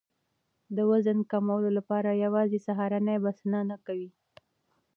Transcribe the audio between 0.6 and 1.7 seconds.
د وزن کمولو